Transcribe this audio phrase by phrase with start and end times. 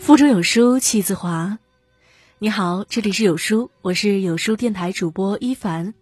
[0.00, 1.58] 腹中有书气自华。
[2.38, 5.92] 你好，这里是有书，我是有书电台主播一凡。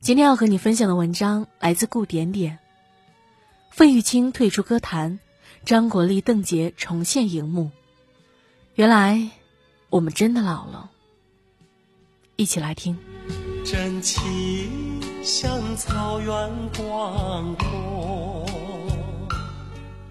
[0.00, 2.60] 今天要和你分享的文章来自顾点点。
[3.72, 5.18] 费玉清退出歌坛，
[5.64, 7.72] 张国立、邓婕重现荧幕。
[8.76, 9.28] 原来，
[9.90, 10.90] 我们真的老了。
[12.36, 12.96] 一起来听。
[13.64, 14.22] 真情
[15.24, 18.46] 像草原广阔。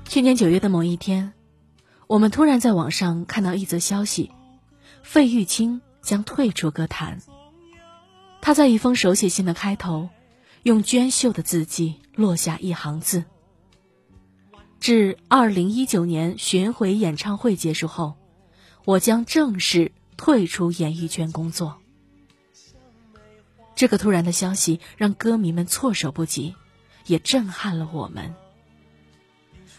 [0.04, 1.32] 去年九月的某一天。
[2.08, 4.32] 我们突然在网上看到一则消息，
[5.02, 7.20] 费玉清将退出歌坛。
[8.41, 10.10] 他在一封手写信的开头，
[10.62, 13.23] 用娟秀的字迹落下一行字
[14.80, 18.13] ：“至二零一九年巡回演唱会结束后，
[18.85, 21.77] 我将正式退出演艺圈工作。”
[23.76, 26.54] 这个突然的消息让歌迷们措手不及，
[27.08, 28.35] 也震撼了我们。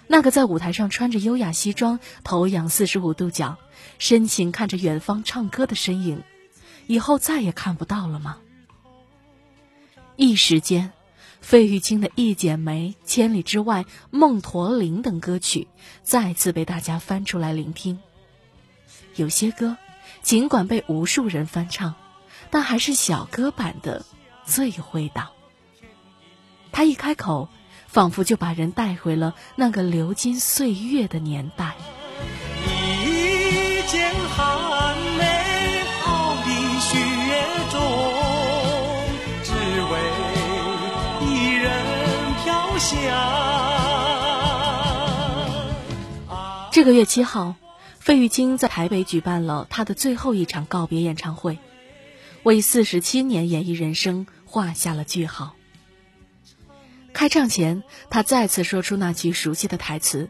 [0.08, 3.56] 那个在舞台上穿着优雅西装、头仰四十五度角、
[3.98, 6.22] 深情看着远方唱歌的身影，
[6.86, 8.38] 以后再也看不到了吗？
[10.14, 10.92] 一时间，
[11.40, 15.66] 费玉清的《一剪梅》《千里之外》《梦驼铃》等歌曲
[16.02, 17.98] 再次被大家翻出来聆听。
[19.16, 19.76] 有些歌，
[20.22, 21.94] 尽管被无数人翻唱，
[22.50, 24.06] 但还是小歌版的
[24.44, 25.32] 最会道。
[26.70, 27.48] 他一开口。
[27.96, 31.76] 仿佛就把人带回了那个流金岁月的年代。
[33.06, 36.98] 一剪寒梅傲立雪
[37.70, 37.80] 中，
[39.42, 39.54] 只
[39.90, 39.98] 为
[41.24, 41.72] 一人
[42.44, 42.92] 飘香。
[46.70, 47.54] 这个月七号，
[47.98, 51.58] 费玉清在台北举办了他的最后一场告别演唱会，
[52.42, 55.55] 为四十七年演艺人生画下了句号。
[57.16, 60.28] 开唱前，他再次说出那句熟悉的台词：“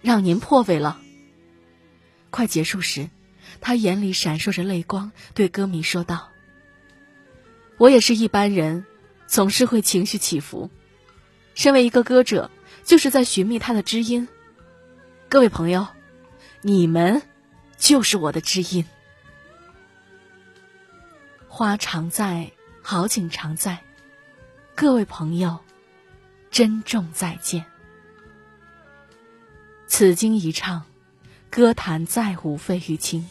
[0.00, 1.00] 让您破费了。”
[2.30, 3.10] 快结束时，
[3.60, 6.28] 他眼里闪烁着泪光，对歌迷说道
[7.78, 8.86] ：“我也是一般人，
[9.26, 10.70] 总是会情绪起伏。
[11.56, 12.48] 身为一个歌者，
[12.84, 14.28] 就是在寻觅他的知音。
[15.28, 15.88] 各位朋友，
[16.62, 17.22] 你们
[17.76, 18.84] 就是我的知音。
[21.48, 22.52] 花常在，
[22.82, 23.80] 好景常在。
[24.76, 25.58] 各位朋友。”
[26.50, 27.64] 珍重再见。
[29.86, 30.82] 此经一唱，
[31.50, 33.28] 歌坛再无费玉清，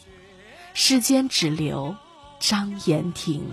[0.74, 1.96] 世间只留
[2.40, 3.44] 张延廷。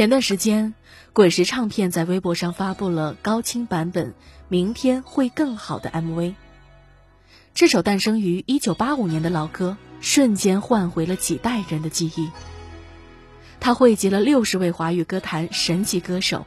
[0.00, 0.72] 前段时间，
[1.12, 4.12] 滚石唱片在微博上发布了高清版本
[4.48, 6.32] 《明天会更好》的 MV。
[7.52, 12.30] 这首诞生于1985年的老歌，瞬间唤回了几代人的记忆。
[13.60, 16.46] 它汇集了六十位华语歌坛神级歌手，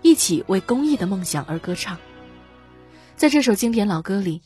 [0.00, 1.98] 一起为公益的梦想而歌唱。
[3.16, 4.40] 在这首经典老歌里，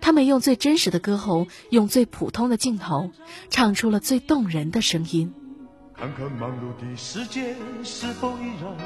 [0.00, 3.12] 他们用最真实的歌喉，用最普通的镜头，
[3.50, 5.32] 唱出了最动人的声音。
[5.96, 8.76] 看看忙碌的世界是否依然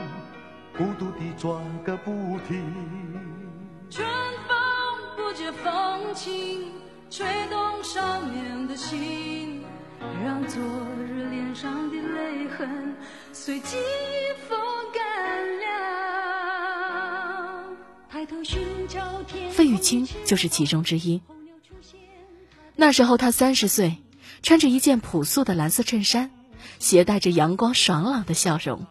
[0.77, 2.63] 孤独地转个不停。
[3.91, 4.07] 春
[4.47, 4.57] 风
[5.17, 6.71] 不解风情，
[7.11, 9.65] 吹动少年的心，
[10.23, 10.63] 让昨
[11.03, 12.95] 日脸上的泪痕
[13.33, 13.79] 随季
[14.47, 14.59] 风
[14.93, 15.03] 干
[15.61, 15.67] 了。
[18.11, 19.51] 抬头寻找天。
[19.51, 21.23] 费玉清就是其中之一。
[22.77, 23.97] 那时候他三十岁，
[24.43, 26.31] 穿着一件朴素的蓝色衬衫。
[26.79, 28.87] 携带着阳光爽朗的笑容。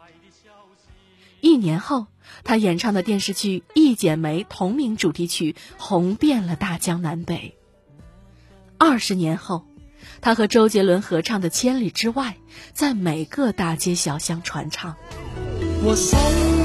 [1.39, 2.07] 一年后，
[2.43, 7.56] 他演唱的电视剧《一剪梅》同名主题曲红遍了大江南北。
[8.79, 9.65] 二十年后，
[10.19, 12.38] 他和周杰伦合唱的《千里之外》
[12.74, 14.95] 在每个大街小巷传唱。
[15.83, 16.56] 我送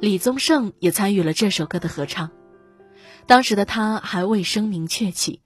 [0.00, 2.30] 李宗盛也参与了这首歌的合唱，
[3.26, 5.40] 当时的他还未声名鹊起。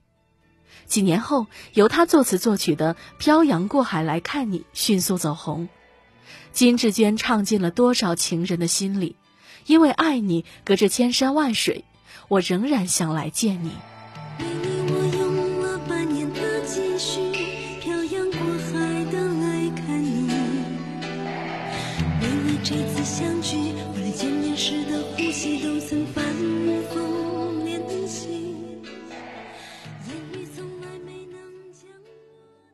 [0.85, 5.71] 几年后，由他作词作曲的《漂洋过海来看你》迅速走红，
[6.53, 9.17] 金志娟唱进了多少情人的心里？
[9.65, 11.87] 因为爱你，隔着千山万水，
[12.29, 13.71] 我仍然想来见你。
[17.81, 18.39] 漂洋过
[18.71, 20.29] 海的来看你，
[22.21, 23.42] 为了这次相
[25.93, 26.25] 曾反
[26.89, 28.31] 复练习。
[30.09, 31.39] 言语从来没能
[31.71, 31.91] 将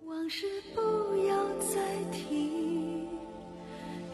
[0.06, 0.81] 往事不
[1.26, 1.82] 要再
[2.12, 3.09] 提，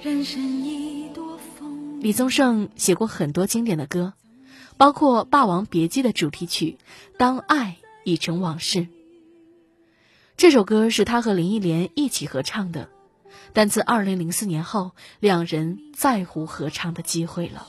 [0.00, 2.00] 人生一朵风。
[2.00, 4.14] 李宗盛写过很多经典的歌，
[4.78, 6.78] 包括《霸王别姬》的主题曲
[7.18, 8.78] 《当爱已成往事》。
[10.38, 12.88] 这首歌是他和林忆莲一起合唱的，
[13.52, 17.68] 但自2004年后，两人再无合唱的机会了。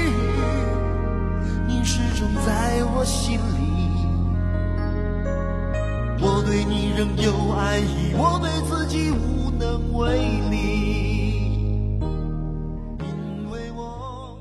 [2.45, 3.41] 在我心里。
[6.23, 10.17] 我对你仍有爱意，我对自己无能为
[10.51, 11.97] 力，
[12.99, 14.37] 因为我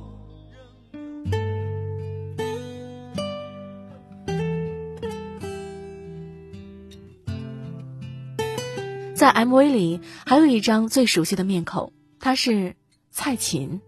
[9.14, 12.76] 在 MV 里还有一张最熟悉的面孔，她是
[13.10, 13.80] 蔡琴。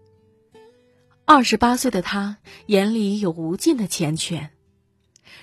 [1.33, 2.37] 二十八岁的他
[2.67, 4.49] 眼里有无尽的缱绻，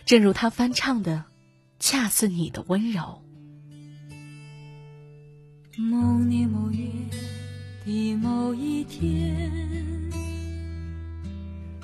[0.07, 1.25] 正如他翻唱的，
[1.81, 3.21] 恰似你的温柔。
[5.77, 6.79] 某年某月
[7.85, 9.51] 的某一天，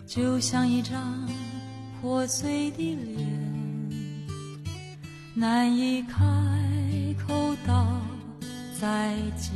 [0.06, 1.28] 就像一张
[2.00, 3.26] 破碎的脸，
[5.34, 6.22] 难以开
[7.26, 8.00] 口道
[8.80, 9.52] 再见，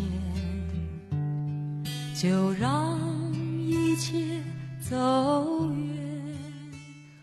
[2.17, 2.99] 就让
[4.91, 6.37] 走远。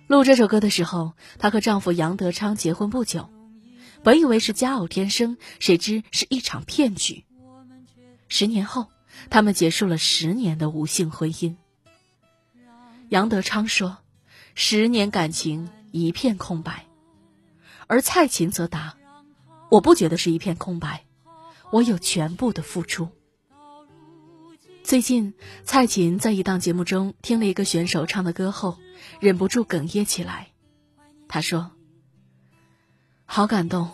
[0.08, 3.30] 录这首歌的时候，她和丈夫杨德昌结婚不久，
[4.04, 7.25] 本以为是佳偶天生，谁知是一场骗局。
[8.30, 8.88] 十年后，
[9.30, 11.58] 他们结束了十年的无性婚姻。
[13.10, 13.98] 杨德昌说
[14.56, 16.86] ：“十年感情一片空白。”
[17.88, 18.96] 而蔡琴则答
[19.70, 21.04] ：“我不觉得是一片空白，
[21.72, 23.10] 我有全部的付出。”
[24.88, 25.34] 最近，
[25.66, 28.78] 蔡琴在一档节目中听了一个选手唱的歌后，
[29.19, 30.48] 忍不住哽咽起来。
[31.28, 31.72] 她说
[33.28, 33.89] ：“好感动，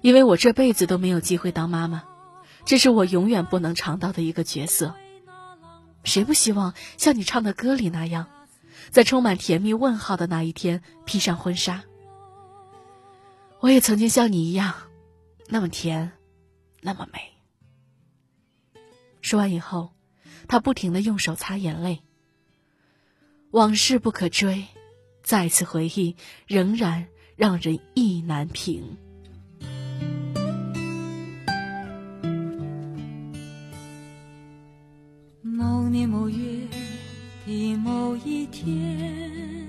[0.00, 2.02] 因为我这辈子都没有机会当妈妈，
[2.64, 4.96] 这是我永远不能尝到的一个角色。
[6.02, 8.26] 谁不希望像你唱的歌里那样，
[8.90, 11.84] 在充满甜蜜问号的那一天披上婚纱？
[13.60, 14.74] 我也曾经像你一样，
[15.46, 16.10] 那么甜，
[16.80, 17.20] 那么美。”
[19.22, 19.92] 说完以后，
[20.48, 22.02] 他不停的用手擦眼泪。
[23.50, 24.64] 往事不可追，
[25.22, 26.16] 再次回忆
[26.46, 27.06] 仍然
[27.36, 28.96] 让人意难平。
[35.42, 36.68] 某年某月
[37.44, 39.66] 的某一天，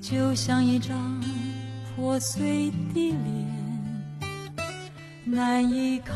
[0.00, 1.18] 就像一张
[1.94, 3.46] 破碎的脸，
[5.24, 6.12] 难以开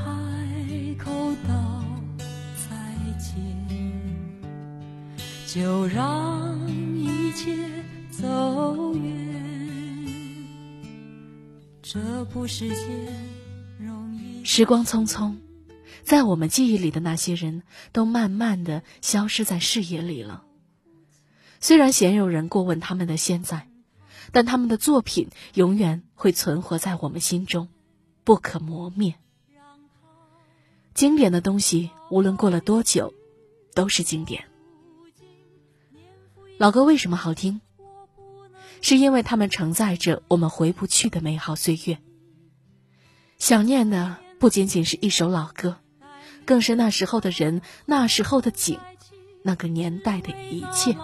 [0.98, 1.10] 口
[1.48, 1.79] 道
[5.52, 7.58] 就让一切
[8.12, 10.46] 走远。
[11.82, 12.78] 这不是件
[13.80, 14.44] 容易。
[14.44, 15.34] 时光匆匆，
[16.04, 20.44] 在我们记忆里的那些人都慢慢的消失在视野里了。
[21.58, 23.68] 虽然鲜有人过问他们的现在，
[24.30, 27.68] 但他们的作品永远会存活在我们心中，
[28.22, 29.16] 不可磨灭。
[30.94, 33.12] 经典的东西，无论过了多久，
[33.74, 34.44] 都是经典。
[36.60, 37.62] 老歌为什么好听？
[38.82, 41.96] 是因为它们承载着我们回不去的美好岁月。
[43.38, 45.78] 想念的不仅仅是一首老歌，
[46.44, 48.78] 更是那时候的人、那时候的景、
[49.42, 50.94] 那个年代的一切。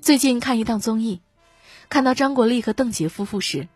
[0.00, 1.20] 最近看一档综艺，
[1.88, 3.68] 看到张国立和邓婕夫妇时，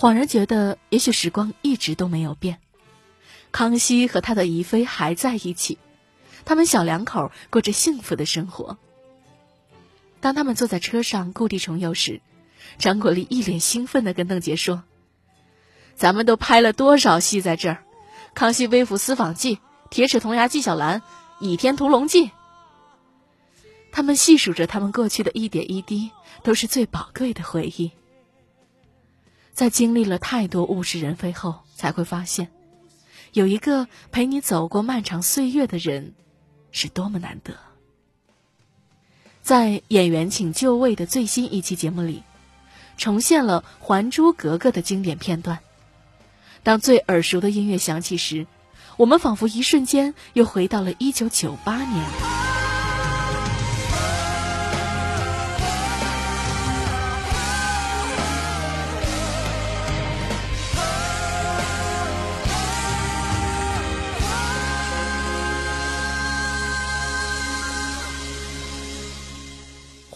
[0.00, 2.58] 恍然觉得，也许时光一直都没有变。
[3.52, 5.76] 康熙和他的宜妃还在一起，
[6.46, 8.78] 他们小两口过着幸福的生活。
[10.22, 12.22] 当他们坐在车上故地重游时，
[12.78, 14.84] 张国立一脸兴奋地跟邓婕说
[15.96, 17.74] ：“咱们都拍了多少戏在这儿，
[18.32, 19.56] 《康熙微服私访记》
[19.90, 21.00] 《铁齿铜牙纪晓岚》
[21.40, 22.24] 《倚天屠龙记》。”
[23.92, 26.10] 他们细数着他们过去的一点一滴，
[26.42, 27.92] 都是最宝贵的回忆。
[29.52, 32.48] 在经历了太多物是人非后，才会发现，
[33.32, 36.14] 有一个陪你走过漫长岁月的人，
[36.70, 37.54] 是多么难得。
[39.42, 42.22] 在演员请就位的最新一期节目里，
[42.96, 45.58] 重现了《还珠格格》的经典片段。
[46.62, 48.46] 当最耳熟的音乐响起时，
[48.96, 52.49] 我们仿佛一瞬间又回到了一九九八年。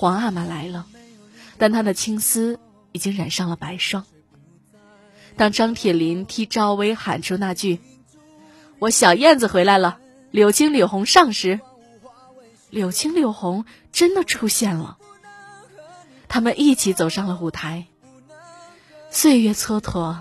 [0.05, 0.85] 皇阿玛来了，
[1.57, 2.61] 但他的青丝
[2.93, 4.05] 已经染上了白霜。
[5.35, 7.81] 当张铁林替赵薇喊出那句
[8.79, 9.99] “我小燕子回来了，
[10.31, 11.59] 柳青柳红上”时，
[12.69, 14.99] 柳青柳红真的出现了。
[16.29, 17.87] 他们一起走上了舞台。
[19.11, 20.19] 岁月蹉跎，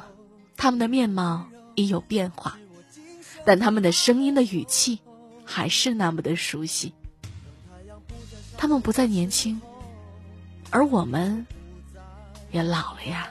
[0.55, 2.57] 他们的面貌已有变化，
[3.45, 4.99] 但他们的声音的语气
[5.43, 6.93] 还是那么的熟悉。
[8.57, 9.59] 他们不再年轻。
[10.73, 11.45] 而我们
[12.51, 13.27] 也老了呀。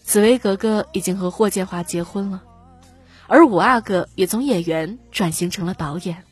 [0.00, 2.44] 紫薇格格已经和霍建华结婚了，
[3.26, 6.22] 而五阿哥也从演员转型成了导演。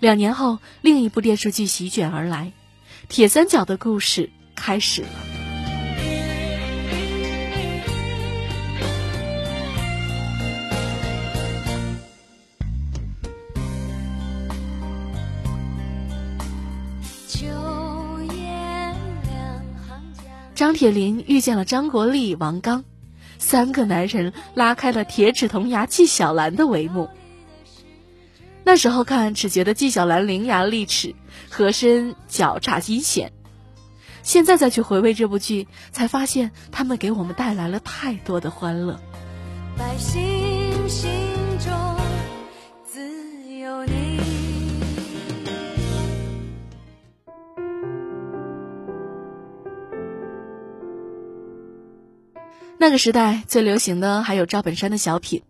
[0.00, 2.52] 两年后，另一部电视剧席卷而来，
[3.08, 5.43] 《铁三角》的故事开始了。
[20.64, 22.84] 张铁林遇见了张国立、王刚，
[23.38, 27.10] 三个男人拉开了铁齿铜牙纪晓岚的帷幕。
[28.64, 31.14] 那时候看只觉得纪晓岚伶牙俐齿，
[31.50, 33.30] 和珅狡诈阴险，
[34.22, 38.98] 现在再去回味这部剧，才发现他们给我们带来了太多的欢乐。
[52.84, 55.42] 那个时代最流行的还有赵本山的小品。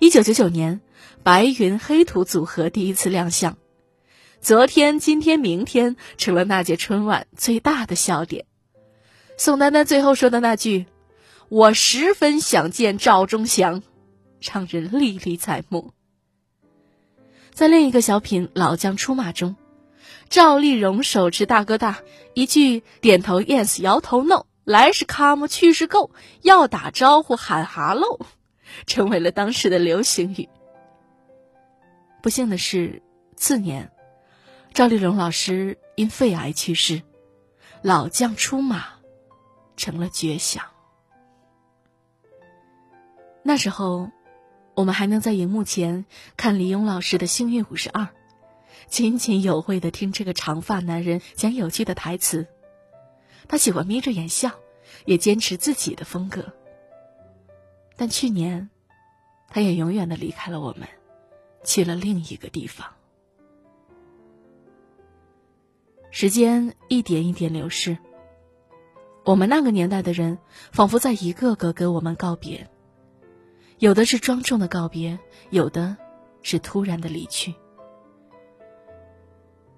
[0.00, 0.80] 一九九九年，
[1.22, 3.56] 白云黑土组合第一次亮相，
[4.40, 8.46] 昨天、今天、明天成了那届春晚最大的笑点。
[9.36, 10.86] 宋丹丹最后说的那句
[11.50, 13.84] “我十分想见赵忠祥”，
[14.42, 15.92] 让人历历在目。
[17.52, 19.54] 在另一个小品《老将出马》中，
[20.28, 22.00] 赵丽蓉手持大哥大，
[22.34, 24.46] 一句点头 yes，摇头 no。
[24.68, 26.10] 来是 come，去是 go，
[26.42, 28.20] 要打招呼喊哈喽，
[28.86, 30.46] 成为了当时的流行语。
[32.20, 33.00] 不幸的是，
[33.34, 33.90] 次年，
[34.74, 37.00] 赵丽蓉老师因肺癌去世，
[37.80, 38.84] 老将出马
[39.78, 40.62] 成了绝响。
[43.42, 44.10] 那时候，
[44.74, 46.04] 我们还能在荧幕前
[46.36, 48.02] 看李咏老师的《幸运五十二》，
[48.86, 52.46] 津津有味的听这个长发男人讲有趣的台词。
[53.46, 54.50] 他喜欢眯着眼笑，
[55.04, 56.52] 也坚持自己的风格。
[57.96, 58.70] 但去年，
[59.48, 60.88] 他也永远的离开了我们，
[61.64, 62.92] 去了另一个地方。
[66.10, 67.98] 时间一点一点流逝，
[69.24, 70.38] 我们那个年代的人，
[70.72, 72.68] 仿佛在一个个跟我们告别。
[73.78, 75.18] 有的是庄重的告别，
[75.50, 75.96] 有的
[76.42, 77.54] 是突然的离去。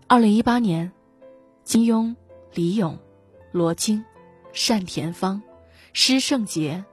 [0.06, 0.92] 二零一八年，
[1.64, 2.14] 金庸、
[2.54, 2.98] 李咏。
[3.52, 4.04] 罗京、
[4.68, 5.42] 单田芳、
[5.92, 6.84] 施圣杰、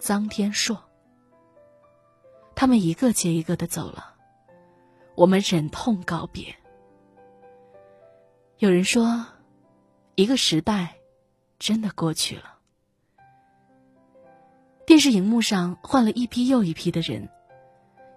[0.00, 0.80] 臧天朔，
[2.54, 4.14] 他们一个接一个的走了，
[5.16, 6.54] 我们忍痛告别。
[8.58, 9.26] 有人说，
[10.14, 10.98] 一个时代
[11.58, 12.58] 真的过去了。
[14.86, 17.28] 电视荧幕上换了一批又一批的人，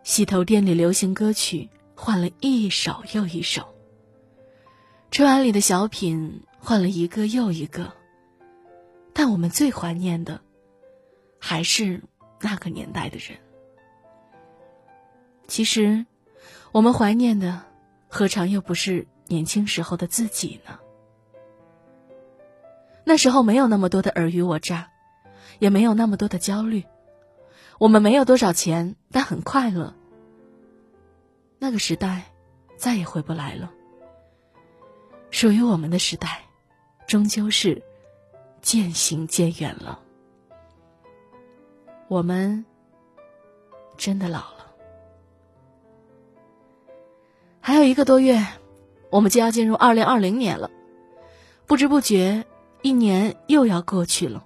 [0.04, 3.74] 洗头店里流行歌曲换了一首又一首，
[5.10, 6.44] 春晚里的小品。
[6.68, 7.94] 换了一个又一个，
[9.14, 10.42] 但我们最怀念的，
[11.40, 12.04] 还是
[12.42, 13.40] 那个年代的人。
[15.48, 16.06] 其实，
[16.74, 17.64] 我们怀念的，
[18.10, 20.78] 何尝又不是年轻时候的自己呢？
[23.06, 24.92] 那时候没有那么多的尔虞我诈，
[25.60, 26.84] 也没有那么多的焦虑，
[27.80, 29.96] 我们没有多少钱，但很快乐。
[31.60, 32.26] 那个时代，
[32.76, 33.72] 再也回不来了。
[35.32, 36.44] 属于我们的时代。
[37.08, 37.82] 终究是
[38.62, 39.98] 渐行渐远了，
[42.10, 42.66] 我们
[43.96, 44.74] 真的老了。
[47.62, 48.46] 还有一个多月，
[49.10, 50.70] 我们就要进入二零二零年了，
[51.66, 52.46] 不知不觉，
[52.82, 54.46] 一年又要过去了。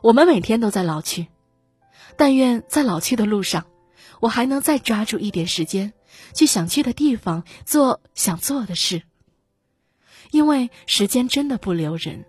[0.00, 1.28] 我们每天都在老去，
[2.16, 3.66] 但愿在老去的路上，
[4.20, 5.92] 我还能再抓住一点时间，
[6.32, 9.02] 去想去的地方，做想做的事。
[10.34, 12.24] 因为时间真的不留人，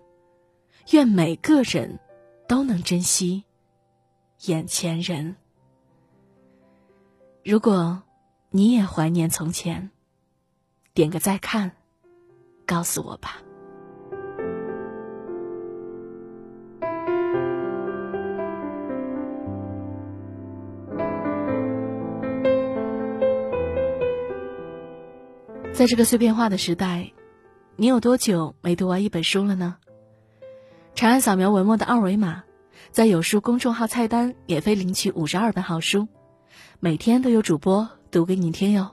[0.92, 1.98] 愿每个人
[2.46, 3.42] 都能珍惜
[4.42, 5.34] 眼前人。
[7.44, 8.04] 如果
[8.50, 9.90] 你也怀念从前，
[10.94, 11.72] 点个再看，
[12.64, 13.38] 告诉我吧。
[25.74, 27.12] 在这个碎片化的时代，
[27.78, 29.76] 你有多久没读完一本书了呢？
[30.94, 32.42] 长按扫描文末的二维码，
[32.90, 36.08] 在有书公众号菜单免费领取五十二本好书，
[36.80, 38.92] 每天都有主播读给你听哟。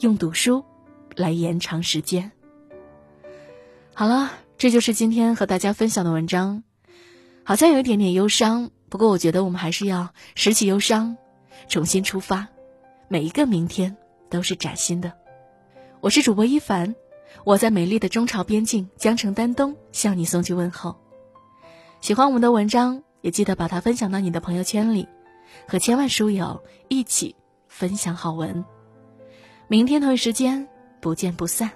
[0.00, 0.64] 用读书
[1.16, 2.32] 来延长时间。
[3.92, 6.62] 好了，这就是今天和大家分享的文章，
[7.44, 11.18] 好像有一点点忧伤，不过我觉得我们还是要拾起忧伤，
[11.68, 12.48] 重新出发，
[13.08, 13.98] 每一个明天
[14.30, 15.12] 都是崭新的。
[16.00, 16.96] 我是主播一凡，
[17.44, 20.96] 我在美丽的中朝边境江城丹东向你送去问候。
[22.00, 25.06] 喜欢我们的文章，也记得把它分享到你的朋友圈里，
[25.66, 27.34] 和千万书友一起
[27.68, 28.64] 分享好文。
[29.68, 30.66] 明天同一时间
[31.00, 31.70] 不见不散。